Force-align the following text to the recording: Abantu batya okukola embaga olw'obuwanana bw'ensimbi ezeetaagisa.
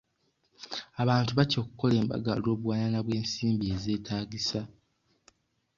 Abantu 1.01 1.31
batya 1.37 1.57
okukola 1.63 1.93
embaga 2.01 2.29
olw'obuwanana 2.37 2.99
bw'ensimbi 3.05 3.65
ezeetaagisa. 3.75 4.61